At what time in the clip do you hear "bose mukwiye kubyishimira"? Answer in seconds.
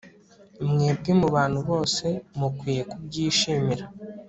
1.69-3.83